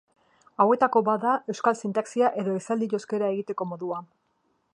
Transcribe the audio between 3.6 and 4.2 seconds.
modua.